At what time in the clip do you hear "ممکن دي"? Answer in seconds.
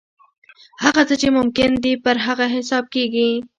1.37-1.93